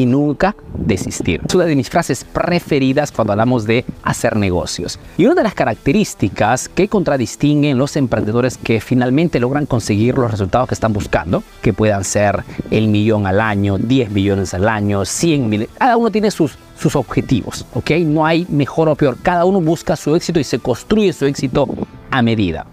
y 0.00 0.06
nunca 0.06 0.56
desistir. 0.74 1.42
Es 1.46 1.54
una 1.54 1.66
de 1.66 1.76
mis 1.76 1.90
frases 1.90 2.24
preferidas 2.24 3.12
cuando 3.12 3.34
hablamos 3.34 3.66
de 3.66 3.84
hacer 4.02 4.36
negocios. 4.36 4.98
Y 5.18 5.26
una 5.26 5.34
de 5.34 5.42
las 5.42 5.52
características 5.52 6.70
que 6.70 6.88
contradistinguen 6.88 7.76
los 7.76 7.96
emprendedores 7.96 8.56
que 8.56 8.80
finalmente 8.80 9.38
logran 9.40 9.66
conseguir 9.66 10.16
los 10.16 10.30
resultados 10.30 10.68
que 10.68 10.74
están 10.74 10.94
buscando, 10.94 11.42
que 11.60 11.74
puedan 11.74 12.04
ser 12.04 12.44
el 12.70 12.88
millón 12.88 13.26
al 13.26 13.42
año, 13.42 13.76
10 13.76 14.10
millones 14.10 14.54
al 14.54 14.68
año, 14.68 15.04
100 15.04 15.48
millones, 15.48 15.68
cada 15.76 15.98
uno 15.98 16.10
tiene 16.10 16.30
sus, 16.30 16.56
sus 16.78 16.96
objetivos, 16.96 17.66
¿ok? 17.74 17.90
No 18.06 18.24
hay 18.24 18.46
mejor 18.48 18.88
o 18.88 18.94
peor, 18.94 19.18
cada 19.22 19.44
uno 19.44 19.60
busca 19.60 19.96
su 19.96 20.16
éxito 20.16 20.40
y 20.40 20.44
se 20.44 20.60
construye 20.60 21.12
su 21.12 21.26
éxito 21.26 21.68
a 22.10 22.22
medida. 22.22 22.64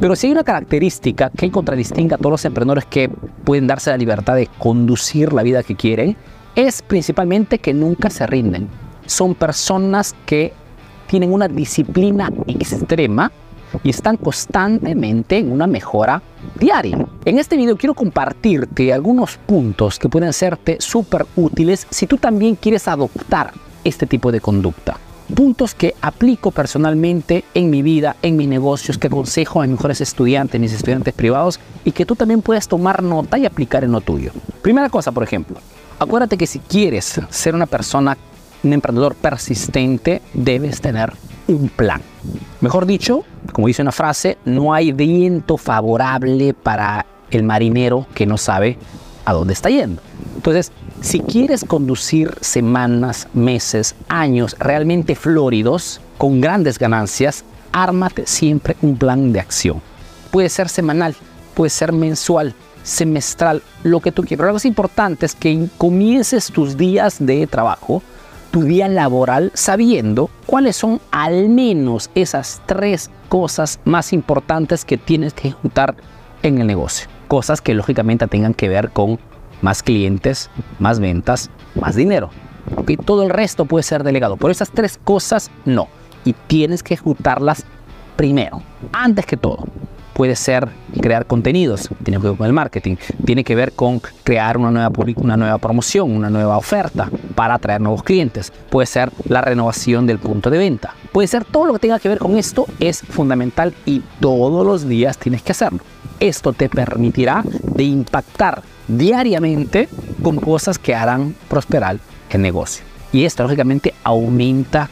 Pero 0.00 0.16
si 0.16 0.26
hay 0.26 0.32
una 0.32 0.42
característica 0.42 1.30
que 1.30 1.50
contradistingue 1.52 2.14
a 2.14 2.18
todos 2.18 2.32
los 2.32 2.44
emprendedores 2.44 2.86
que 2.86 3.08
pueden 3.44 3.68
darse 3.68 3.90
la 3.90 3.96
libertad 3.96 4.34
de 4.34 4.48
conducir 4.58 5.32
la 5.32 5.44
vida 5.44 5.62
que 5.62 5.76
quieren, 5.76 6.16
es 6.54 6.82
principalmente 6.82 7.58
que 7.58 7.74
nunca 7.74 8.10
se 8.10 8.26
rinden. 8.26 8.68
Son 9.06 9.34
personas 9.34 10.14
que 10.26 10.52
tienen 11.06 11.32
una 11.32 11.48
disciplina 11.48 12.30
extrema 12.46 13.30
y 13.82 13.90
están 13.90 14.16
constantemente 14.16 15.38
en 15.38 15.50
una 15.50 15.66
mejora 15.66 16.22
diaria. 16.58 17.06
En 17.24 17.38
este 17.38 17.56
video 17.56 17.76
quiero 17.76 17.94
compartirte 17.94 18.92
algunos 18.92 19.38
puntos 19.38 19.98
que 19.98 20.08
pueden 20.08 20.32
serte 20.32 20.76
súper 20.80 21.26
útiles 21.36 21.86
si 21.90 22.06
tú 22.06 22.18
también 22.18 22.54
quieres 22.56 22.86
adoptar 22.88 23.52
este 23.84 24.06
tipo 24.06 24.30
de 24.30 24.40
conducta. 24.40 24.96
Puntos 25.34 25.74
que 25.74 25.94
aplico 26.00 26.50
personalmente 26.50 27.44
en 27.54 27.70
mi 27.70 27.82
vida, 27.82 28.16
en 28.22 28.36
mis 28.36 28.48
negocios, 28.48 28.98
que 28.98 29.06
aconsejo 29.06 29.60
a 29.60 29.66
mis 29.66 29.72
mejores 29.72 30.00
estudiantes, 30.00 30.60
mis 30.60 30.72
estudiantes 30.72 31.14
privados 31.14 31.58
y 31.84 31.92
que 31.92 32.04
tú 32.04 32.16
también 32.16 32.42
puedes 32.42 32.68
tomar 32.68 33.02
nota 33.02 33.38
y 33.38 33.46
aplicar 33.46 33.84
en 33.84 33.92
lo 33.92 34.00
tuyo. 34.00 34.32
Primera 34.60 34.90
cosa, 34.90 35.10
por 35.12 35.22
ejemplo, 35.22 35.58
Acuérdate 36.02 36.36
que 36.36 36.48
si 36.48 36.58
quieres 36.58 37.20
ser 37.30 37.54
una 37.54 37.66
persona, 37.66 38.18
un 38.64 38.72
emprendedor 38.72 39.14
persistente, 39.14 40.20
debes 40.34 40.80
tener 40.80 41.12
un 41.46 41.68
plan. 41.68 42.02
Mejor 42.60 42.86
dicho, 42.86 43.24
como 43.52 43.68
dice 43.68 43.82
una 43.82 43.92
frase, 43.92 44.36
no 44.44 44.74
hay 44.74 44.90
viento 44.90 45.56
favorable 45.56 46.54
para 46.54 47.06
el 47.30 47.44
marinero 47.44 48.08
que 48.14 48.26
no 48.26 48.36
sabe 48.36 48.78
a 49.24 49.32
dónde 49.32 49.52
está 49.52 49.70
yendo. 49.70 50.02
Entonces, 50.36 50.72
si 51.00 51.20
quieres 51.20 51.64
conducir 51.64 52.34
semanas, 52.40 53.28
meses, 53.32 53.94
años 54.08 54.56
realmente 54.58 55.14
floridos, 55.14 56.00
con 56.18 56.40
grandes 56.40 56.78
ganancias, 56.78 57.44
ármate 57.72 58.26
siempre 58.26 58.76
un 58.82 58.96
plan 58.96 59.32
de 59.32 59.40
acción. 59.40 59.82
Puede 60.30 60.48
ser 60.48 60.68
semanal, 60.68 61.16
puede 61.54 61.70
ser 61.70 61.92
mensual, 61.92 62.54
semestral, 62.82 63.62
lo 63.82 64.00
que 64.00 64.12
tú 64.12 64.22
quieras. 64.22 64.38
Pero 64.38 64.46
lo 64.48 64.54
más 64.54 64.64
importante 64.64 65.26
es 65.26 65.34
que 65.34 65.68
comiences 65.78 66.46
tus 66.46 66.76
días 66.76 67.16
de 67.18 67.46
trabajo, 67.46 68.02
tu 68.50 68.62
día 68.62 68.88
laboral, 68.88 69.50
sabiendo 69.54 70.30
cuáles 70.46 70.76
son 70.76 71.00
al 71.10 71.48
menos 71.48 72.10
esas 72.14 72.62
tres 72.66 73.10
cosas 73.28 73.80
más 73.84 74.12
importantes 74.12 74.84
que 74.84 74.98
tienes 74.98 75.32
que 75.32 75.48
ejecutar 75.48 75.96
en 76.42 76.58
el 76.58 76.66
negocio. 76.66 77.08
Cosas 77.32 77.62
que 77.62 77.72
lógicamente 77.72 78.26
tengan 78.26 78.52
que 78.52 78.68
ver 78.68 78.90
con 78.90 79.18
más 79.62 79.82
clientes, 79.82 80.50
más 80.78 81.00
ventas, 81.00 81.48
más 81.80 81.96
dinero. 81.96 82.28
y 82.86 82.98
Todo 82.98 83.22
el 83.22 83.30
resto 83.30 83.64
puede 83.64 83.84
ser 83.84 84.04
delegado, 84.04 84.36
pero 84.36 84.50
esas 84.50 84.70
tres 84.70 85.00
cosas 85.02 85.50
no. 85.64 85.88
Y 86.26 86.34
tienes 86.34 86.82
que 86.82 86.92
ejecutarlas 86.92 87.64
primero, 88.16 88.60
antes 88.92 89.24
que 89.24 89.38
todo 89.38 89.64
puede 90.12 90.36
ser 90.36 90.68
crear 91.00 91.24
contenidos, 91.24 91.88
tiene 92.04 92.20
que 92.20 92.28
ver 92.28 92.36
con 92.36 92.46
el 92.46 92.52
marketing, 92.52 92.96
tiene 93.24 93.44
que 93.44 93.54
ver 93.54 93.72
con 93.72 94.02
crear 94.24 94.58
una 94.58 94.70
nueva, 94.70 94.92
una 95.16 95.38
nueva 95.38 95.56
promoción, 95.56 96.14
una 96.14 96.28
nueva 96.28 96.58
oferta 96.58 97.08
para 97.34 97.54
atraer 97.54 97.80
nuevos 97.80 98.02
clientes, 98.02 98.52
puede 98.68 98.84
ser 98.84 99.10
la 99.26 99.40
renovación 99.40 100.06
del 100.06 100.18
punto 100.18 100.50
de 100.50 100.58
venta, 100.58 100.94
puede 101.12 101.28
ser 101.28 101.46
todo 101.46 101.64
lo 101.64 101.72
que 101.72 101.78
tenga 101.78 101.98
que 101.98 102.10
ver 102.10 102.18
con 102.18 102.36
esto, 102.36 102.66
es 102.78 103.00
fundamental 103.00 103.72
y 103.86 104.02
todos 104.20 104.66
los 104.66 104.86
días 104.86 105.16
tienes 105.16 105.40
que 105.40 105.52
hacerlo. 105.52 105.80
Esto 106.22 106.52
te 106.52 106.68
permitirá 106.68 107.42
de 107.74 107.82
impactar 107.82 108.62
diariamente 108.86 109.88
con 110.22 110.36
cosas 110.36 110.78
que 110.78 110.94
harán 110.94 111.34
prosperar 111.48 111.98
el 112.30 112.40
negocio. 112.40 112.84
Y 113.10 113.24
esto 113.24 113.42
lógicamente 113.42 113.92
aumenta 114.04 114.88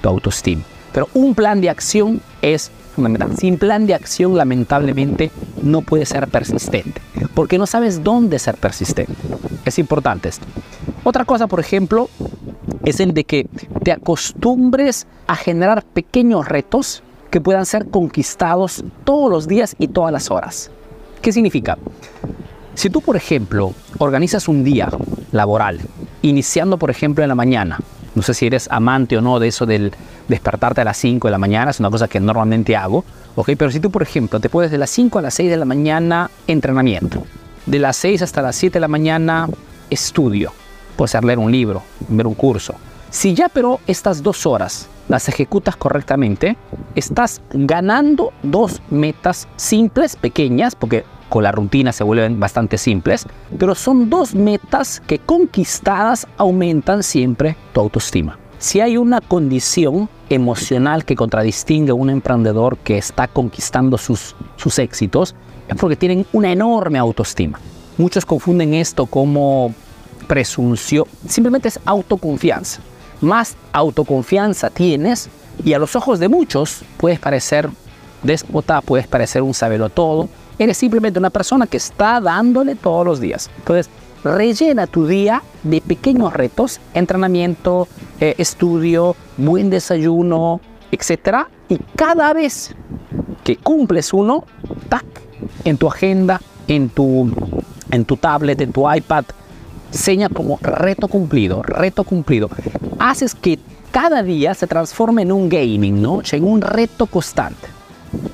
tu 0.00 0.08
autoestima. 0.08 0.62
Pero 0.94 1.10
un 1.12 1.34
plan 1.34 1.60
de 1.60 1.68
acción 1.68 2.22
es 2.40 2.70
fundamental. 2.96 3.36
Sin 3.36 3.58
plan 3.58 3.86
de 3.86 3.92
acción, 3.92 4.38
lamentablemente, 4.38 5.30
no 5.62 5.82
puede 5.82 6.06
ser 6.06 6.28
persistente, 6.28 7.02
porque 7.34 7.58
no 7.58 7.66
sabes 7.66 8.02
dónde 8.02 8.38
ser 8.38 8.56
persistente. 8.56 9.12
Es 9.66 9.78
importante 9.78 10.30
esto. 10.30 10.46
Otra 11.04 11.26
cosa, 11.26 11.46
por 11.46 11.60
ejemplo, 11.60 12.08
es 12.86 13.00
el 13.00 13.12
de 13.12 13.24
que 13.24 13.46
te 13.84 13.92
acostumbres 13.92 15.06
a 15.26 15.36
generar 15.36 15.82
pequeños 15.84 16.48
retos 16.48 17.02
que 17.30 17.40
puedan 17.40 17.66
ser 17.66 17.88
conquistados 17.88 18.84
todos 19.04 19.30
los 19.30 19.48
días 19.48 19.76
y 19.78 19.88
todas 19.88 20.12
las 20.12 20.30
horas. 20.30 20.70
¿Qué 21.22 21.32
significa? 21.32 21.78
Si 22.74 22.90
tú, 22.90 23.00
por 23.00 23.16
ejemplo, 23.16 23.72
organizas 23.98 24.48
un 24.48 24.64
día 24.64 24.88
laboral, 25.32 25.80
iniciando, 26.22 26.78
por 26.78 26.90
ejemplo, 26.90 27.22
en 27.22 27.28
la 27.28 27.34
mañana, 27.34 27.78
no 28.14 28.22
sé 28.22 28.34
si 28.34 28.46
eres 28.46 28.68
amante 28.70 29.16
o 29.16 29.20
no 29.20 29.38
de 29.38 29.48
eso 29.48 29.66
del 29.66 29.92
despertarte 30.28 30.80
a 30.80 30.84
las 30.84 30.96
5 30.96 31.28
de 31.28 31.32
la 31.32 31.38
mañana, 31.38 31.70
es 31.70 31.80
una 31.80 31.90
cosa 31.90 32.08
que 32.08 32.20
normalmente 32.20 32.76
hago, 32.76 33.04
¿ok? 33.36 33.50
Pero 33.56 33.70
si 33.70 33.80
tú, 33.80 33.90
por 33.90 34.02
ejemplo, 34.02 34.40
te 34.40 34.48
puedes 34.48 34.70
de 34.70 34.78
las 34.78 34.90
5 34.90 35.18
a 35.18 35.22
las 35.22 35.34
6 35.34 35.50
de 35.50 35.56
la 35.56 35.64
mañana 35.64 36.30
entrenamiento, 36.46 37.24
de 37.66 37.78
las 37.78 37.96
6 37.96 38.22
hasta 38.22 38.42
las 38.42 38.56
7 38.56 38.74
de 38.74 38.80
la 38.80 38.88
mañana 38.88 39.48
estudio, 39.90 40.52
puedes 40.96 41.12
ser 41.12 41.24
leer 41.24 41.38
un 41.38 41.52
libro, 41.52 41.82
ver 42.08 42.26
un 42.26 42.34
curso. 42.34 42.74
Si 43.10 43.34
ya 43.34 43.48
pero 43.48 43.80
estas 43.86 44.22
dos 44.22 44.46
horas 44.46 44.88
las 45.10 45.28
ejecutas 45.28 45.74
correctamente, 45.74 46.56
estás 46.94 47.42
ganando 47.52 48.32
dos 48.44 48.80
metas 48.90 49.48
simples, 49.56 50.14
pequeñas, 50.14 50.76
porque 50.76 51.04
con 51.28 51.42
la 51.42 51.50
rutina 51.50 51.92
se 51.92 52.04
vuelven 52.04 52.38
bastante 52.38 52.78
simples, 52.78 53.26
pero 53.58 53.74
son 53.74 54.08
dos 54.08 54.36
metas 54.36 55.02
que 55.08 55.18
conquistadas 55.18 56.28
aumentan 56.36 57.02
siempre 57.02 57.56
tu 57.72 57.80
autoestima. 57.80 58.38
Si 58.60 58.80
hay 58.80 58.96
una 58.96 59.20
condición 59.20 60.08
emocional 60.28 61.04
que 61.04 61.16
contradistingue 61.16 61.90
a 61.90 61.94
un 61.94 62.08
emprendedor 62.08 62.78
que 62.78 62.96
está 62.96 63.26
conquistando 63.26 63.98
sus, 63.98 64.36
sus 64.56 64.78
éxitos, 64.78 65.34
es 65.66 65.76
porque 65.76 65.96
tienen 65.96 66.24
una 66.32 66.52
enorme 66.52 66.98
autoestima. 66.98 67.58
Muchos 67.98 68.24
confunden 68.24 68.74
esto 68.74 69.06
como 69.06 69.74
presunción, 70.28 71.06
simplemente 71.26 71.66
es 71.66 71.80
autoconfianza. 71.84 72.80
Más 73.20 73.56
autoconfianza 73.72 74.70
tienes 74.70 75.28
y 75.64 75.74
a 75.74 75.78
los 75.78 75.94
ojos 75.96 76.18
de 76.18 76.28
muchos 76.28 76.82
puedes 76.96 77.18
parecer 77.18 77.68
déspota, 78.22 78.80
puedes 78.80 79.06
parecer 79.06 79.42
un 79.42 79.54
sabelo 79.54 79.88
todo, 79.88 80.28
eres 80.58 80.76
simplemente 80.76 81.18
una 81.18 81.30
persona 81.30 81.66
que 81.66 81.76
está 81.76 82.20
dándole 82.20 82.74
todos 82.74 83.04
los 83.04 83.20
días. 83.20 83.50
Entonces, 83.58 83.90
rellena 84.24 84.86
tu 84.86 85.06
día 85.06 85.42
de 85.62 85.80
pequeños 85.80 86.32
retos, 86.32 86.80
entrenamiento, 86.94 87.88
eh, 88.20 88.34
estudio, 88.38 89.16
buen 89.36 89.70
desayuno, 89.70 90.60
etc. 90.92 91.46
Y 91.68 91.78
cada 91.96 92.32
vez 92.32 92.74
que 93.44 93.56
cumples 93.56 94.12
uno, 94.12 94.44
tac, 94.88 95.06
en 95.64 95.78
tu 95.78 95.88
agenda, 95.88 96.40
en 96.68 96.90
tu, 96.90 97.30
en 97.90 98.04
tu 98.04 98.16
tablet, 98.16 98.60
en 98.60 98.72
tu 98.72 98.90
iPad, 98.90 99.24
seña 99.90 100.28
como 100.28 100.58
reto 100.60 101.08
cumplido, 101.08 101.62
reto 101.62 102.04
cumplido. 102.04 102.48
Haces 102.98 103.34
que 103.34 103.58
cada 103.90 104.22
día 104.22 104.54
se 104.54 104.66
transforme 104.66 105.22
en 105.22 105.32
un 105.32 105.48
gaming, 105.48 106.00
¿no? 106.00 106.22
En 106.30 106.44
un 106.44 106.60
reto 106.60 107.06
constante. 107.06 107.68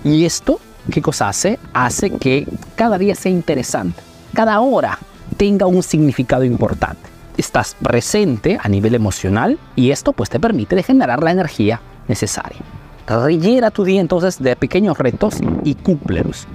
Y 0.05 0.25
esto, 0.25 0.61
¿qué 0.91 1.03
cosa 1.03 1.29
hace? 1.29 1.59
Hace 1.73 2.11
que 2.11 2.47
cada 2.75 2.99
día 2.99 3.15
sea 3.15 3.33
interesante. 3.33 4.01
Cada 4.35 4.61
hora 4.61 4.99
tenga 5.37 5.67
un 5.67 5.83
significado 5.83 6.45
importante. 6.45 7.09
Estás 7.37 7.75
presente 7.83 8.59
a 8.63 8.69
nivel 8.69 8.95
emocional 8.95 9.59
y 9.75 9.91
esto 9.91 10.13
pues 10.13 10.31
te 10.31 10.41
permite 10.41 10.83
generar 10.83 11.23
la 11.23 11.31
energía 11.31 11.81
necesaria. 12.09 12.61
Rellena 13.07 13.71
tu 13.71 13.85
día 13.85 14.01
entonces 14.01 14.43
de 14.43 14.57
pequeños 14.57 14.99
retos 14.99 15.37
y 15.65 15.75
cúmplelos. 15.75 16.47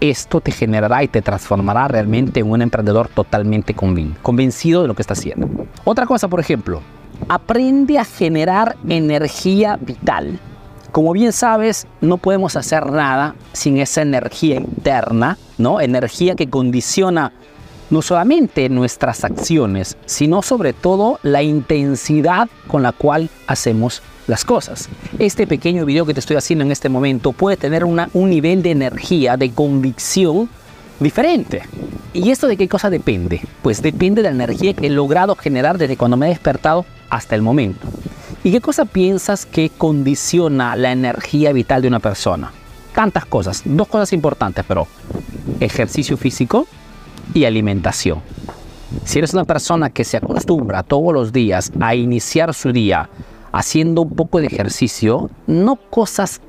Esto 0.00 0.40
te 0.40 0.52
generará 0.52 1.02
y 1.02 1.08
te 1.08 1.22
transformará 1.22 1.88
realmente 1.88 2.40
en 2.40 2.50
un 2.50 2.62
emprendedor 2.62 3.08
totalmente 3.08 3.74
convencido 3.74 4.82
de 4.82 4.88
lo 4.88 4.94
que 4.94 5.02
está 5.02 5.14
haciendo. 5.14 5.48
Otra 5.84 6.04
cosa, 6.06 6.28
por 6.28 6.40
ejemplo, 6.40 6.82
aprende 7.28 7.98
a 7.98 8.04
generar 8.04 8.76
energía 8.88 9.78
vital. 9.80 10.38
Como 10.92 11.12
bien 11.12 11.32
sabes, 11.32 11.86
no 12.00 12.18
podemos 12.18 12.56
hacer 12.56 12.90
nada 12.90 13.34
sin 13.52 13.78
esa 13.78 14.02
energía 14.02 14.56
interna, 14.56 15.38
¿no? 15.58 15.80
Energía 15.80 16.34
que 16.34 16.48
condiciona 16.48 17.32
no 17.88 18.02
solamente 18.02 18.68
nuestras 18.68 19.24
acciones, 19.24 19.96
sino 20.06 20.42
sobre 20.42 20.72
todo 20.72 21.20
la 21.22 21.42
intensidad 21.42 22.48
con 22.66 22.82
la 22.82 22.92
cual 22.92 23.30
hacemos 23.46 24.02
las 24.26 24.44
cosas. 24.44 24.88
Este 25.18 25.46
pequeño 25.46 25.84
video 25.84 26.06
que 26.06 26.14
te 26.14 26.20
estoy 26.20 26.36
haciendo 26.36 26.64
en 26.64 26.72
este 26.72 26.88
momento 26.88 27.32
puede 27.32 27.56
tener 27.56 27.84
una, 27.84 28.10
un 28.12 28.30
nivel 28.30 28.62
de 28.62 28.72
energía, 28.72 29.36
de 29.36 29.50
convicción 29.50 30.48
diferente. 31.00 31.62
¿Y 32.12 32.30
esto 32.30 32.46
de 32.46 32.56
qué 32.56 32.68
cosa 32.68 32.90
depende? 32.90 33.42
Pues 33.62 33.82
depende 33.82 34.22
de 34.22 34.30
la 34.30 34.34
energía 34.34 34.74
que 34.74 34.86
he 34.86 34.90
logrado 34.90 35.36
generar 35.36 35.78
desde 35.78 35.96
cuando 35.96 36.16
me 36.16 36.26
he 36.26 36.30
despertado 36.30 36.86
hasta 37.10 37.34
el 37.34 37.42
momento. 37.42 37.86
¿Y 38.42 38.52
qué 38.52 38.60
cosa 38.60 38.84
piensas 38.84 39.44
que 39.44 39.70
condiciona 39.70 40.76
la 40.76 40.92
energía 40.92 41.52
vital 41.52 41.82
de 41.82 41.88
una 41.88 42.00
persona? 42.00 42.52
Tantas 42.94 43.26
cosas, 43.26 43.62
dos 43.64 43.88
cosas 43.88 44.12
importantes, 44.12 44.64
pero 44.66 44.86
ejercicio 45.60 46.16
físico 46.16 46.66
y 47.34 47.44
alimentación. 47.44 48.20
Si 49.04 49.18
eres 49.18 49.34
una 49.34 49.44
persona 49.44 49.90
que 49.90 50.04
se 50.04 50.16
acostumbra 50.16 50.82
todos 50.82 51.12
los 51.12 51.32
días 51.32 51.70
a 51.80 51.94
iniciar 51.94 52.54
su 52.54 52.72
día 52.72 53.10
haciendo 53.58 54.02
un 54.02 54.10
poco 54.10 54.40
de 54.40 54.46
ejercicio, 54.46 55.30
no 55.46 55.76
cosas 55.76 56.40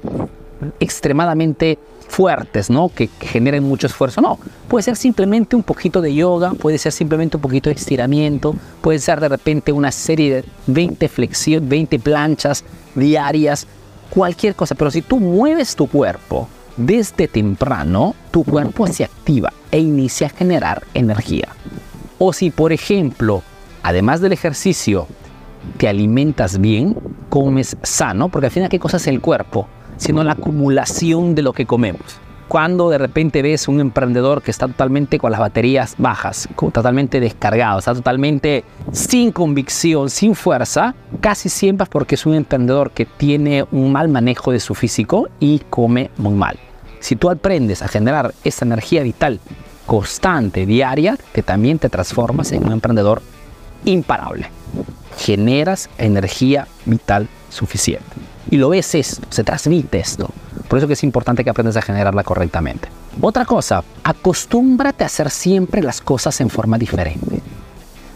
extremadamente 0.79 1.77
fuertes, 2.07 2.69
¿no? 2.69 2.89
Que, 2.89 3.09
generen 3.19 3.63
mucho 3.63 3.87
esfuerzo. 3.87 4.21
No, 4.21 4.39
puede 4.67 4.83
ser 4.83 4.95
simplemente 4.95 5.55
un 5.55 5.63
poquito 5.63 6.01
de 6.01 6.13
yoga, 6.13 6.51
puede 6.51 6.77
ser 6.77 6.91
simplemente 6.91 7.37
un 7.37 7.41
poquito 7.41 7.69
de 7.69 7.75
estiramiento, 7.75 8.55
puede 8.81 8.99
ser 8.99 9.19
de 9.19 9.29
repente 9.29 9.71
una 9.71 9.91
serie 9.91 10.35
de 10.35 10.45
20 10.67 11.07
flexiones, 11.09 11.69
20 11.69 11.99
planchas 11.99 12.63
diarias, 12.95 13.67
cualquier 14.09 14.55
cosa. 14.55 14.75
Pero 14.75 14.91
si 14.91 15.01
tú 15.01 15.19
mueves 15.19 15.75
tu 15.75 15.87
cuerpo 15.87 16.47
desde 16.75 17.27
temprano, 17.27 18.15
tu 18.31 18.43
cuerpo 18.43 18.87
se 18.87 19.03
activa 19.03 19.51
e 19.71 19.79
inicia 19.79 20.27
a 20.27 20.31
generar 20.31 20.83
energía. 20.93 21.49
O 22.19 22.33
si, 22.33 22.49
por 22.49 22.73
ejemplo, 22.73 23.43
además 23.83 24.21
del 24.21 24.33
ejercicio, 24.33 25.07
te 25.77 25.87
alimentas 25.87 26.59
bien, 26.59 26.95
comes 27.29 27.77
sano, 27.83 28.29
porque 28.29 28.47
al 28.47 28.51
final, 28.51 28.69
¿qué 28.69 28.79
cosa 28.79 28.97
es 28.97 29.07
el 29.07 29.21
cuerpo? 29.21 29.67
Sino 29.97 30.23
la 30.23 30.33
acumulación 30.33 31.35
de 31.35 31.41
lo 31.41 31.53
que 31.53 31.65
comemos. 31.65 32.19
Cuando 32.47 32.89
de 32.89 32.97
repente 32.97 33.41
ves 33.41 33.67
un 33.67 33.81
emprendedor 33.81 34.41
que 34.41 34.51
está 34.51 34.67
totalmente 34.67 35.19
con 35.19 35.31
las 35.31 35.39
baterías 35.41 35.95
bajas, 35.97 36.47
totalmente 36.55 37.19
descargado, 37.19 37.79
está 37.79 37.93
totalmente 37.93 38.63
sin 38.93 39.33
convicción, 39.33 40.09
sin 40.09 40.33
fuerza, 40.33 40.95
casi 41.19 41.49
siempre 41.49 41.83
es 41.83 41.89
porque 41.89 42.15
es 42.15 42.25
un 42.25 42.35
emprendedor 42.35 42.91
que 42.91 43.05
tiene 43.05 43.65
un 43.71 43.91
mal 43.91 44.07
manejo 44.07 44.53
de 44.53 44.61
su 44.61 44.75
físico 44.75 45.27
y 45.41 45.59
come 45.69 46.09
muy 46.17 46.35
mal. 46.35 46.57
Si 46.99 47.17
tú 47.17 47.29
aprendes 47.29 47.81
a 47.81 47.89
generar 47.89 48.33
esa 48.45 48.63
energía 48.63 49.03
vital 49.03 49.41
constante, 49.85 50.65
diaria, 50.65 51.17
que 51.33 51.43
también 51.43 51.79
te 51.79 51.89
transformas 51.89 52.53
en 52.53 52.65
un 52.65 52.71
emprendedor 52.71 53.21
imparable 53.83 54.49
generas 55.17 55.89
energía 55.97 56.67
vital 56.85 57.27
suficiente. 57.49 58.05
Y 58.49 58.57
lo 58.57 58.69
ves 58.69 58.95
esto, 58.95 59.27
se 59.29 59.43
transmite 59.43 59.99
esto. 59.99 60.29
Por 60.67 60.77
eso 60.77 60.87
que 60.87 60.93
es 60.93 61.03
importante 61.03 61.43
que 61.43 61.49
aprendas 61.49 61.77
a 61.77 61.81
generarla 61.81 62.23
correctamente. 62.23 62.87
Otra 63.19 63.45
cosa, 63.45 63.83
acostúmbrate 64.03 65.03
a 65.03 65.07
hacer 65.07 65.29
siempre 65.29 65.81
las 65.81 66.01
cosas 66.01 66.39
en 66.39 66.49
forma 66.49 66.77
diferente. 66.77 67.41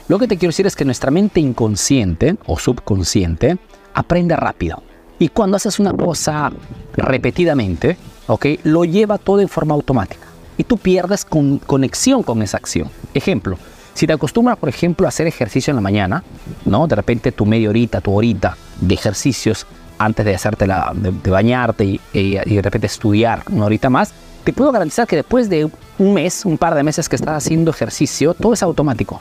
Lo 0.07 0.19
que 0.19 0.27
te 0.27 0.37
quiero 0.37 0.49
decir 0.49 0.67
es 0.67 0.75
que 0.75 0.85
nuestra 0.85 1.11
mente 1.11 1.39
inconsciente 1.39 2.35
o 2.45 2.59
subconsciente 2.59 3.57
aprende 3.93 4.35
rápido. 4.35 4.83
Y 5.19 5.29
cuando 5.29 5.57
haces 5.57 5.79
una 5.79 5.93
cosa 5.93 6.51
repetidamente, 6.93 7.97
¿ok? 8.27 8.45
Lo 8.63 8.85
lleva 8.85 9.17
todo 9.17 9.39
en 9.39 9.49
forma 9.49 9.73
automática. 9.73 10.27
Y 10.57 10.63
tú 10.63 10.77
pierdes 10.77 11.25
con 11.25 11.59
conexión 11.59 12.23
con 12.23 12.41
esa 12.41 12.57
acción. 12.57 12.89
Ejemplo, 13.13 13.57
si 14.01 14.07
te 14.07 14.13
acostumbras, 14.13 14.57
por 14.57 14.67
ejemplo, 14.67 15.05
a 15.05 15.09
hacer 15.09 15.27
ejercicio 15.27 15.69
en 15.69 15.75
la 15.75 15.81
mañana, 15.81 16.23
¿no? 16.65 16.87
De 16.87 16.95
repente 16.95 17.31
tu 17.31 17.45
media 17.45 17.69
horita, 17.69 18.01
tu 18.01 18.11
horita 18.11 18.57
de 18.79 18.95
ejercicios 18.95 19.67
antes 19.99 20.25
de 20.25 20.33
hacerte 20.33 20.65
la, 20.65 20.91
de, 20.95 21.29
bañarte 21.29 21.85
y, 21.85 21.99
de 22.11 22.61
repente 22.63 22.87
estudiar 22.87 23.43
una 23.51 23.65
horita 23.65 23.91
más, 23.91 24.11
te 24.43 24.53
puedo 24.53 24.71
garantizar 24.71 25.05
que 25.05 25.17
después 25.17 25.51
de 25.51 25.69
un 25.99 26.13
mes, 26.15 26.45
un 26.45 26.57
par 26.57 26.73
de 26.73 26.81
meses 26.81 27.07
que 27.07 27.15
estás 27.15 27.45
haciendo 27.45 27.69
ejercicio, 27.69 28.33
todo 28.33 28.53
es 28.53 28.63
automático. 28.63 29.19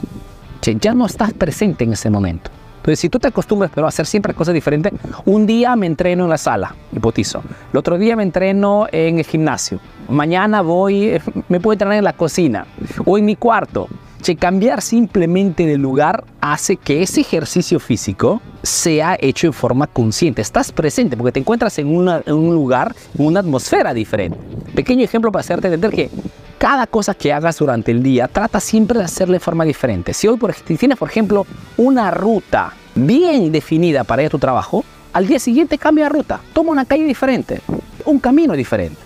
ya 0.63 0.95
no 0.95 1.05
estás 1.05 1.35
presente 1.35 1.85
en 1.85 1.93
ese 1.93 2.09
momento. 2.09 2.51
Entonces, 2.77 3.01
si 3.01 3.11
tú 3.11 3.19
te 3.19 3.29
acostumbras 3.29 3.71
pero 3.75 3.85
a 3.85 3.91
hacer 3.91 4.07
siempre 4.07 4.33
cosas 4.33 4.55
diferentes, 4.55 4.95
un 5.27 5.45
día 5.45 5.77
me 5.77 5.89
entreno 5.89 6.25
en 6.25 6.31
la 6.31 6.39
sala, 6.39 6.75
hipotizo. 6.97 7.43
El 7.71 7.79
otro 7.79 7.99
día 7.99 8.17
me 8.17 8.23
entreno 8.23 8.87
en 8.91 9.19
el 9.19 9.27
gimnasio. 9.27 9.79
Mañana 10.09 10.63
voy, 10.63 11.21
me 11.51 11.61
puedo 11.61 11.75
entrenar 11.75 11.99
en 11.99 12.05
la 12.05 12.15
cocina 12.15 12.65
o 13.05 13.19
en 13.19 13.27
mi 13.27 13.37
cuarto. 13.37 13.87
Che, 14.23 14.37
cambiar 14.37 14.83
simplemente 14.83 15.65
de 15.65 15.79
lugar 15.79 16.25
hace 16.41 16.77
que 16.77 17.03
ese 17.03 17.23
ejercicio 17.23 17.81
físico 17.81 18.43
sea 18.63 19.17
hecho 19.19 19.47
en 19.47 19.53
forma 19.53 19.87
consciente. 19.87 20.43
Estás 20.43 20.73
presente 20.73 21.17
porque 21.17 21.33
te 21.33 21.41
encuentras 21.41 21.79
en, 21.79 21.89
un 21.89 22.55
lugar, 22.55 22.95
en 23.19 23.27
una 23.27 23.41
atmósfera 23.41 23.95
diferente. 23.95 24.39
Pequeño 24.75 25.05
ejemplo 25.05 25.33
para 25.33 25.41
hacerte 25.41 25.69
entender 25.69 25.91
que 25.91 26.11
cada 26.59 26.87
cosa 26.87 27.15
que 27.15 27.33
hagas 27.33 27.57
durante 27.57 27.91
el 27.91 28.03
día, 28.03 28.29
trata 28.29 28.61
siempre 28.61 28.99
de 28.99 29.05
hacerlo 29.05 29.33
de 29.33 29.41
forma 29.41 29.65
diferente. 29.65 30.13
Si 30.13 30.29
hoy 30.29 30.37
por, 30.37 30.53
tienes, 30.53 30.99
por 30.99 31.09
ejemplo, 31.09 31.47
una 31.79 32.11
ruta 32.11 32.75
bien 32.95 33.51
definida 33.51 34.05
para 34.05 34.23
ir 34.23 34.27
a 34.27 34.31
tu 34.31 34.39
trabajo, 34.39 34.85
al 35.15 35.27
día 35.27 35.39
siguiente 35.39 35.79
cambia 35.79 36.05
de 36.05 36.11
ruta, 36.11 36.41
toma 36.53 36.73
una 36.73 36.85
calle 36.85 37.05
diferente, 37.05 37.63
un 38.05 38.19
camino 38.19 38.53
diferente. 38.53 38.99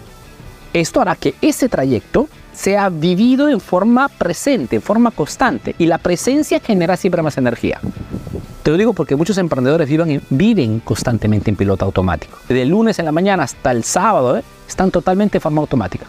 Esto 0.73 1.01
hará 1.01 1.15
que 1.15 1.37
ese 1.41 1.69
trayecto 1.69 2.29
sea 2.55 2.89
vivido 2.89 3.49
en 3.49 3.61
forma 3.61 4.09
presente, 4.09 4.77
en 4.77 4.83
forma 4.83 5.11
constante, 5.11 5.75
y 5.79 5.87
la 5.87 5.99
presencia 5.99 6.61
genera 6.61 6.97
siempre 6.97 7.23
más 7.23 7.37
energía. 7.37 7.81
Te 8.63 8.71
lo 8.71 8.79
digo 8.79 8.95
porque 8.95 9.15
muchos 9.15 9.37
emprendedores 9.37 9.87
viven, 9.87 10.23
viven 10.31 10.81
constantemente 10.81 11.51
en 11.51 11.57
piloto 11.57 11.85
automático. 11.85 12.39
De 12.49 12.65
lunes 12.65 12.99
en 12.99 13.05
la 13.05 13.13
mañana 13.13 13.43
hasta 13.43 13.71
el 13.71 13.85
sábado, 13.85 14.39
¿eh? 14.39 14.45
están 14.67 14.91
totalmente 14.91 15.37
en 15.37 15.43
forma 15.43 15.61
automática. 15.61 16.07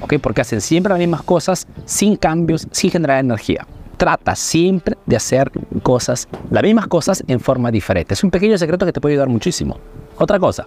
¿Ok? 0.00 0.14
Porque 0.22 0.40
hacen 0.40 0.62
siempre 0.62 0.90
las 0.90 0.98
mismas 0.98 1.22
cosas, 1.22 1.66
sin 1.84 2.16
cambios, 2.16 2.66
sin 2.70 2.90
generar 2.90 3.20
energía. 3.20 3.66
Trata 3.98 4.34
siempre 4.34 4.96
de 5.04 5.16
hacer 5.16 5.52
cosas, 5.82 6.26
las 6.50 6.62
mismas 6.62 6.86
cosas 6.86 7.22
en 7.26 7.38
forma 7.38 7.70
diferente. 7.70 8.14
Es 8.14 8.24
un 8.24 8.30
pequeño 8.30 8.56
secreto 8.56 8.86
que 8.86 8.94
te 8.94 9.00
puede 9.02 9.16
ayudar 9.16 9.28
muchísimo. 9.28 9.76
Otra 10.16 10.38
cosa, 10.38 10.66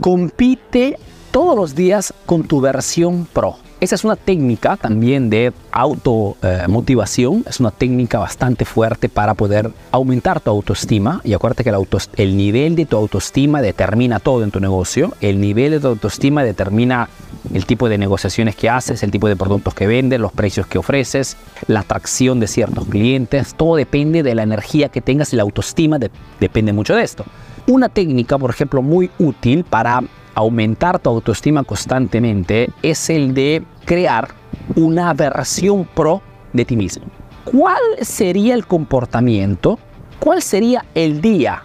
compite 0.00 0.98
todos 1.30 1.54
los 1.54 1.76
días 1.76 2.12
con 2.26 2.42
tu 2.42 2.60
versión 2.60 3.24
pro. 3.32 3.56
Esa 3.82 3.96
es 3.96 4.04
una 4.04 4.14
técnica 4.14 4.76
también 4.76 5.28
de 5.28 5.52
automotivación, 5.72 7.38
eh, 7.38 7.48
es 7.48 7.58
una 7.58 7.72
técnica 7.72 8.20
bastante 8.20 8.64
fuerte 8.64 9.08
para 9.08 9.34
poder 9.34 9.72
aumentar 9.90 10.38
tu 10.38 10.50
autoestima. 10.50 11.20
Y 11.24 11.34
acuérdate 11.34 11.64
que 11.64 11.70
el, 11.70 11.88
el 12.14 12.36
nivel 12.36 12.76
de 12.76 12.86
tu 12.86 12.96
autoestima 12.96 13.60
determina 13.60 14.20
todo 14.20 14.44
en 14.44 14.52
tu 14.52 14.60
negocio. 14.60 15.14
El 15.20 15.40
nivel 15.40 15.72
de 15.72 15.80
tu 15.80 15.88
autoestima 15.88 16.44
determina 16.44 17.08
el 17.52 17.66
tipo 17.66 17.88
de 17.88 17.98
negociaciones 17.98 18.54
que 18.54 18.70
haces, 18.70 19.02
el 19.02 19.10
tipo 19.10 19.26
de 19.26 19.34
productos 19.34 19.74
que 19.74 19.88
vendes, 19.88 20.20
los 20.20 20.30
precios 20.30 20.68
que 20.68 20.78
ofreces, 20.78 21.36
la 21.66 21.80
atracción 21.80 22.38
de 22.38 22.46
ciertos 22.46 22.86
clientes. 22.86 23.52
Todo 23.56 23.74
depende 23.74 24.22
de 24.22 24.36
la 24.36 24.44
energía 24.44 24.90
que 24.90 25.00
tengas 25.00 25.32
y 25.32 25.36
la 25.36 25.42
autoestima 25.42 25.98
depende 26.38 26.72
mucho 26.72 26.94
de 26.94 27.02
esto. 27.02 27.24
Una 27.66 27.88
técnica, 27.88 28.38
por 28.38 28.50
ejemplo, 28.50 28.80
muy 28.80 29.10
útil 29.18 29.64
para 29.64 30.04
aumentar 30.34 30.98
tu 30.98 31.10
autoestima 31.10 31.64
constantemente 31.64 32.70
es 32.82 33.10
el 33.10 33.34
de 33.34 33.64
crear 33.84 34.28
una 34.76 35.12
versión 35.14 35.84
pro 35.84 36.22
de 36.52 36.64
ti 36.64 36.76
mismo. 36.76 37.04
¿Cuál 37.44 37.82
sería 38.02 38.54
el 38.54 38.66
comportamiento? 38.66 39.78
¿Cuál 40.18 40.42
sería 40.42 40.84
el 40.94 41.20
día 41.20 41.64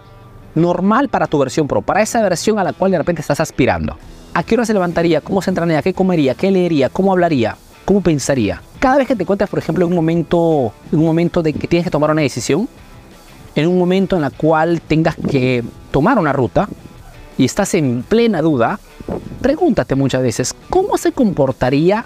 normal 0.54 1.08
para 1.08 1.26
tu 1.26 1.38
versión 1.38 1.68
pro? 1.68 1.82
Para 1.82 2.02
esa 2.02 2.20
versión 2.22 2.58
a 2.58 2.64
la 2.64 2.72
cual 2.72 2.90
de 2.90 2.98
repente 2.98 3.20
estás 3.20 3.40
aspirando. 3.40 3.96
¿A 4.34 4.42
qué 4.42 4.54
hora 4.54 4.64
se 4.64 4.72
levantaría? 4.72 5.20
¿Cómo 5.20 5.40
se 5.42 5.50
entrenaría? 5.50 5.82
¿Qué 5.82 5.94
comería? 5.94 6.34
¿Qué 6.34 6.50
leería? 6.50 6.88
¿Cómo 6.88 7.12
hablaría? 7.12 7.56
¿Cómo 7.84 8.00
pensaría? 8.00 8.60
Cada 8.78 8.98
vez 8.98 9.08
que 9.08 9.16
te 9.16 9.22
encuentras, 9.22 9.48
por 9.48 9.58
ejemplo, 9.58 9.84
en 9.84 9.92
un 9.92 9.96
momento, 9.96 10.72
en 10.92 10.98
un 10.98 11.06
momento 11.06 11.42
de 11.42 11.52
que 11.52 11.66
tienes 11.66 11.84
que 11.84 11.90
tomar 11.90 12.10
una 12.10 12.22
decisión, 12.22 12.68
en 13.54 13.66
un 13.66 13.78
momento 13.78 14.16
en 14.16 14.24
el 14.24 14.32
cual 14.32 14.80
tengas 14.82 15.16
que 15.16 15.64
tomar 15.90 16.18
una 16.18 16.32
ruta, 16.32 16.68
y 17.38 17.44
estás 17.44 17.74
en 17.74 18.02
plena 18.02 18.42
duda, 18.42 18.78
pregúntate 19.40 19.94
muchas 19.94 20.22
veces, 20.22 20.54
¿cómo 20.68 20.98
se 20.98 21.12
comportaría 21.12 22.04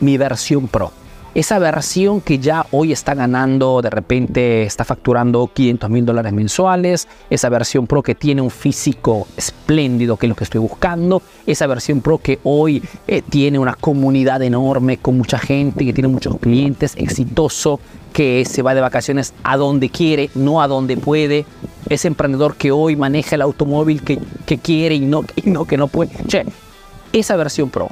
mi 0.00 0.18
versión 0.18 0.68
pro? 0.68 0.92
Esa 1.34 1.58
versión 1.58 2.20
que 2.20 2.38
ya 2.38 2.66
hoy 2.72 2.92
está 2.92 3.14
ganando, 3.14 3.82
de 3.82 3.90
repente 3.90 4.64
está 4.64 4.84
facturando 4.84 5.48
500 5.52 5.88
mil 5.88 6.04
dólares 6.04 6.32
mensuales, 6.32 7.06
esa 7.30 7.48
versión 7.48 7.86
Pro 7.86 8.02
que 8.02 8.16
tiene 8.16 8.42
un 8.42 8.50
físico 8.50 9.28
espléndido, 9.36 10.16
que 10.16 10.26
es 10.26 10.28
lo 10.30 10.34
que 10.34 10.44
estoy 10.44 10.60
buscando, 10.60 11.22
esa 11.46 11.66
versión 11.68 12.00
Pro 12.00 12.18
que 12.18 12.40
hoy 12.42 12.82
eh, 13.06 13.22
tiene 13.22 13.58
una 13.58 13.74
comunidad 13.74 14.42
enorme 14.42 14.96
con 14.96 15.16
mucha 15.16 15.38
gente, 15.38 15.84
que 15.84 15.92
tiene 15.92 16.08
muchos 16.08 16.36
clientes, 16.38 16.94
exitoso, 16.96 17.78
que 18.12 18.44
se 18.44 18.62
va 18.62 18.74
de 18.74 18.80
vacaciones 18.80 19.32
a 19.44 19.56
donde 19.56 19.88
quiere, 19.88 20.30
no 20.34 20.60
a 20.60 20.66
donde 20.66 20.96
puede, 20.96 21.46
ese 21.88 22.08
emprendedor 22.08 22.56
que 22.56 22.72
hoy 22.72 22.96
maneja 22.96 23.36
el 23.36 23.42
automóvil 23.42 24.02
que, 24.02 24.18
quiere 24.58 24.96
y 24.96 25.00
no, 25.00 25.24
y 25.36 25.48
no 25.48 25.64
que 25.64 25.76
no 25.76 25.86
puede. 25.86 26.10
Che, 26.26 26.44
esa 27.12 27.36
versión 27.36 27.70
Pro 27.70 27.88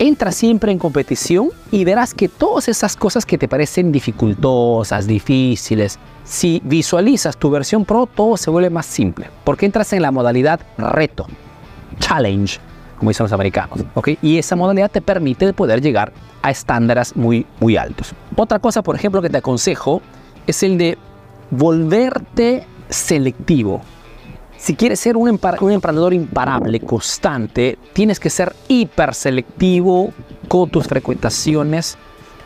entra 0.00 0.32
siempre 0.32 0.72
en 0.72 0.78
competición 0.78 1.50
y 1.70 1.84
verás 1.84 2.14
que 2.14 2.28
todas 2.28 2.68
esas 2.68 2.96
cosas 2.96 3.26
que 3.26 3.36
te 3.36 3.46
parecen 3.46 3.92
dificultosas, 3.92 5.06
difíciles, 5.06 5.98
si 6.24 6.62
visualizas 6.64 7.36
tu 7.36 7.50
versión 7.50 7.84
Pro, 7.84 8.06
todo 8.06 8.38
se 8.38 8.50
vuelve 8.50 8.70
más 8.70 8.86
simple, 8.86 9.28
porque 9.44 9.66
entras 9.66 9.92
en 9.92 10.00
la 10.00 10.10
modalidad 10.10 10.58
reto, 10.78 11.26
challenge, 11.98 12.58
como 12.98 13.10
dicen 13.10 13.24
los 13.24 13.32
americanos, 13.32 13.84
¿ok? 13.94 14.08
Y 14.22 14.38
esa 14.38 14.56
modalidad 14.56 14.90
te 14.90 15.02
permite 15.02 15.52
poder 15.52 15.82
llegar 15.82 16.14
a 16.40 16.50
estándares 16.50 17.14
muy, 17.14 17.46
muy 17.60 17.76
altos. 17.76 18.14
Otra 18.36 18.58
cosa, 18.58 18.82
por 18.82 18.96
ejemplo, 18.96 19.20
que 19.20 19.28
te 19.28 19.36
aconsejo 19.36 20.00
es 20.46 20.62
el 20.62 20.78
de 20.78 20.96
volverte 21.50 22.66
selectivo. 22.88 23.82
Si 24.60 24.74
quieres 24.74 25.00
ser 25.00 25.16
un, 25.16 25.26
emprendedor 25.26 26.12
imparable, 26.12 26.80
constante, 26.80 27.78
tienes 27.94 28.20
que 28.20 28.28
ser 28.28 28.54
hiper 28.68 29.14
selectivo 29.14 30.12
con 30.48 30.68
tus 30.68 30.86
frecuentaciones, 30.86 31.96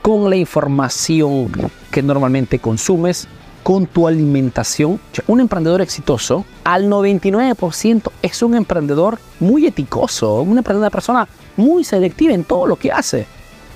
con 0.00 0.30
la 0.30 0.36
información 0.36 1.50
que 1.90 2.04
normalmente 2.04 2.60
consumes, 2.60 3.26
con 3.64 3.86
tu 3.86 4.06
alimentación. 4.06 5.00
Un 5.26 5.40
emprendedor 5.40 5.80
exitoso, 5.80 6.44
al 6.62 6.88
99% 6.88 8.12
es 8.22 8.42
un 8.44 8.54
emprendedor 8.54 9.18
muy 9.40 9.66
eticoso, 9.66 10.40
una 10.42 10.62
persona 10.62 11.26
muy 11.56 11.82
selectiva 11.82 12.32
en 12.32 12.44
todo 12.44 12.68
lo 12.68 12.76
que 12.76 12.92
hace. 12.92 13.26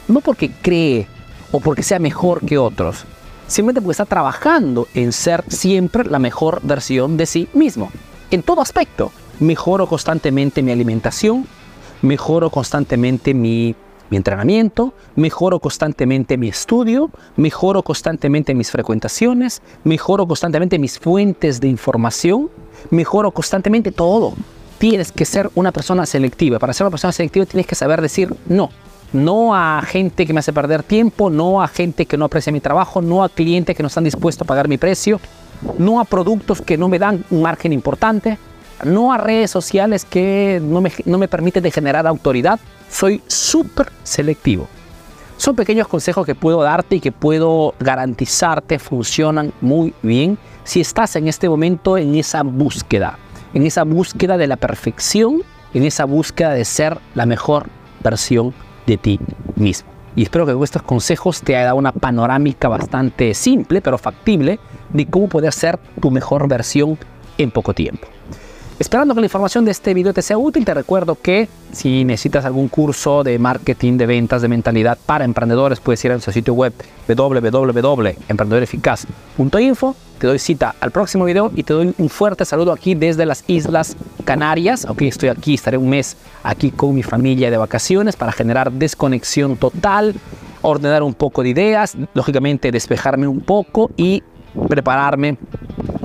No 0.07 0.21
porque 0.21 0.53
cree 0.63 1.09
o 1.51 1.59
porque 1.59 1.83
sea 1.83 1.99
mejor 1.99 2.43
que 2.47 2.57
otros, 2.57 3.05
simplemente 3.49 3.81
porque 3.81 3.95
está 3.95 4.07
trabajando 4.07 4.87
en 4.95 5.11
ser 5.11 5.43
siempre 5.49 6.05
la 6.05 6.21
mejor 6.21 6.61
versión 6.63 7.17
de 7.17 7.27
sí 7.27 7.49
mismo 7.53 7.91
en 8.31 8.43
todo 8.43 8.61
aspecto. 8.61 9.11
Mejoro 9.41 9.87
constantemente 9.87 10.63
mi 10.63 10.73
alimentación, 10.73 11.47
mejoro 12.03 12.51
constantemente 12.51 13.35
mi, 13.35 13.75
entrenamiento, 14.11 14.95
mejoro 15.17 15.61
constantemente 15.61 16.37
mi 16.37 16.49
estudio, 16.49 17.11
mejoro 17.37 17.83
constantemente 17.83 18.55
mis 18.55 18.71
frecuentaciones, 18.71 19.63
mejoro 19.85 20.27
constantemente 20.27 20.79
mis 20.79 20.99
fuentes 20.99 21.61
de 21.61 21.69
información, 21.69 22.51
mejoro 22.91 23.31
constantemente 23.31 23.93
todo. 23.93 24.35
Tienes 24.79 25.13
que 25.13 25.25
ser 25.25 25.51
una 25.55 25.73
persona 25.73 26.07
selectiva. 26.07 26.59
Para 26.59 26.73
ser 26.73 26.87
una 26.87 26.93
persona 26.93 27.13
selectiva 27.13 27.45
tienes 27.47 27.67
que 27.67 27.75
saber 27.75 28.01
decir 28.01 28.35
no. 28.47 28.71
No 29.13 29.55
a 29.55 29.83
gente 29.83 30.27
que 30.27 30.33
me 30.33 30.41
hace 30.41 30.53
perder 30.53 30.83
tiempo, 30.83 31.31
no 31.31 31.63
a 31.63 31.69
gente 31.69 32.07
que 32.07 32.17
no 32.17 32.27
aprecia 32.27 32.53
mi 32.53 32.61
trabajo, 32.61 33.01
no 33.01 33.25
a 33.25 33.29
clientes 33.29 33.75
que 33.75 33.83
no 33.83 33.87
están 33.87 34.05
dispuestos 34.05 34.45
a 34.45 34.49
pagar 34.49 34.69
mi 34.69 34.77
precio, 34.77 35.19
no 35.79 36.01
a 36.01 36.05
productos 36.05 36.63
que 36.63 36.77
no 36.77 36.89
me 36.89 36.99
dan 36.99 37.25
un 37.31 37.43
margen 37.43 37.73
importante, 37.73 38.39
no 38.85 39.13
a 39.13 39.19
redes 39.19 39.51
sociales 39.51 40.05
que 40.05 40.61
no 40.63 40.81
me, 40.81 40.93
no 41.05 41.19
me 41.19 41.29
permiten 41.29 41.63
de 41.63 41.71
generar 41.71 42.07
autoridad. 42.07 42.61
Soy 42.91 43.23
súper 43.27 43.91
selectivo. 44.03 44.69
Son 45.37 45.55
pequeños 45.55 45.87
consejos 45.87 46.27
que 46.27 46.35
puedo 46.35 46.63
darte 46.63 46.97
y 46.97 47.01
que 47.01 47.13
puedo 47.13 47.75
garantizarte 47.79 48.79
funcionan 48.79 49.53
muy 49.61 49.95
bien 50.03 50.37
si 50.65 50.81
estás 50.81 51.15
en 51.17 51.29
este 51.29 51.49
momento 51.49 51.97
en 51.97 52.15
esa 52.17 52.43
búsqueda, 52.43 53.19
en 53.55 53.65
esa 53.65 53.85
búsqueda 53.85 54.37
de 54.37 54.49
la 54.49 54.57
perfección, 54.57 55.43
en 55.75 55.85
esa 55.85 56.05
búsqueda 56.05 56.51
de 56.51 56.65
ser 56.65 56.99
la 57.15 57.25
mejor 57.25 57.69
versión 58.03 58.53
de 58.87 58.97
ti 58.97 59.21
mismo. 59.55 59.98
Y 60.19 60.25
espero 60.25 60.45
que 60.45 60.65
estos 60.65 60.83
consejos 60.83 61.43
te 61.43 61.55
haya 61.55 61.67
dado 61.67 61.77
una 61.77 61.93
panorámica 61.93 62.67
bastante 62.67 63.35
simple, 63.35 63.81
pero 63.81 63.99
factible, 63.99 64.59
de 64.93 65.07
cómo 65.07 65.29
poder 65.29 65.53
ser 65.53 65.79
tu 66.01 66.11
mejor 66.11 66.49
versión 66.49 66.99
en 67.39 67.53
poco 67.53 67.73
tiempo. 67.73 68.09
Esperando 68.79 69.13
que 69.13 69.21
la 69.21 69.27
información 69.27 69.65
de 69.65 69.73
este 69.73 69.93
video 69.93 70.15
te 70.15 70.23
sea 70.23 70.39
útil, 70.39 70.65
te 70.65 70.73
recuerdo 70.73 71.19
que 71.21 71.49
si 71.73 72.05
necesitas 72.05 72.45
algún 72.45 72.69
curso 72.69 73.25
de 73.25 73.37
marketing, 73.37 73.99
de 73.99 74.07
ventas, 74.07 74.41
de 74.41 74.47
mentalidad 74.47 74.97
para 75.05 75.25
emprendedores, 75.25 75.81
puedes 75.81 76.05
ir 76.05 76.13
a 76.13 76.15
nuestro 76.15 76.33
sitio 76.33 76.55
web 76.55 76.73
www.emprendedoreficaz.info. 77.09 79.97
Te 80.21 80.29
doy 80.29 80.39
cita 80.39 80.77
al 80.81 80.93
próximo 80.93 81.25
video 81.25 81.51
y 81.57 81.65
te 81.65 81.73
doy 81.73 81.93
un 81.99 82.09
fuerte 82.09 82.45
saludo 82.45 82.71
aquí 82.71 82.95
desde 82.95 83.27
las 83.27 83.43
Islas 83.49 83.97
Canarias. 84.25 84.87
Ok, 84.89 85.03
estoy 85.03 85.31
aquí, 85.31 85.55
estaré 85.55 85.77
un 85.77 85.89
mes 85.89 86.17
aquí 86.45 86.71
con 86.71 86.95
mi 86.95 87.03
familia 87.03 87.51
de 87.51 87.57
vacaciones 87.57 88.15
para 88.15 88.31
generar 88.31 88.71
desconexión 88.71 89.57
total, 89.57 90.15
ordenar 90.63 91.03
un 91.03 91.15
poco 91.15 91.43
de 91.43 91.49
ideas, 91.49 91.97
lógicamente 92.15 92.71
despejarme 92.71 93.27
un 93.27 93.41
poco 93.41 93.91
y 93.97 94.23
prepararme 94.69 95.37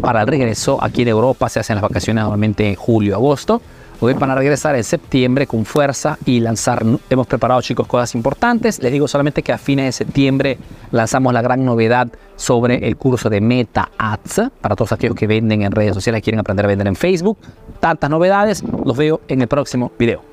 para 0.04 0.20
el 0.20 0.28
regreso. 0.28 0.78
Aquí 0.84 1.04
en 1.04 1.08
Europa 1.08 1.48
se 1.48 1.62
hacen 1.62 1.78
las 1.78 1.82
vacaciones 1.82 2.22
normalmente 2.22 2.68
en 2.68 2.76
julio, 2.76 3.16
agosto. 3.16 3.62
Hoy 4.02 4.14
van 4.14 4.32
a 4.32 4.36
regresar 4.36 4.76
en 4.76 4.84
septiembre 4.84 5.48
con 5.48 5.64
fuerza 5.64 6.18
y 6.26 6.42
lanzar. 6.42 6.84
Hemos 7.10 7.26
preparado, 7.26 7.62
chicos, 7.62 7.88
cosas 7.88 8.14
importantes. 8.14 8.84
Les 8.84 8.92
digo 8.92 9.08
solamente 9.08 9.42
que 9.42 9.54
a 9.54 9.58
fines 9.58 9.86
de 9.86 9.92
septiembre 9.94 10.58
lanzamos 10.92 11.32
la 11.32 11.42
gran 11.42 11.64
novedad 11.64 12.10
sobre 12.36 12.86
el 12.86 12.98
curso 12.98 13.30
de 13.30 13.40
Meta 13.40 13.92
Ads 13.98 14.42
para 14.60 14.76
todos 14.76 14.92
aquellos 14.92 15.16
que 15.16 15.26
venden 15.26 15.62
en 15.62 15.72
redes 15.72 15.94
sociales, 15.94 16.22
quieren 16.22 16.42
aprender 16.42 16.66
a 16.66 16.68
vender 16.68 16.88
en 16.88 16.98
Facebook. 16.98 17.38
Tantas 17.80 18.10
novedades, 18.10 18.62
los 18.62 18.98
veo 18.98 19.22
en 19.30 19.42
el 19.42 19.48
próximo 19.48 19.94
video. 19.98 20.33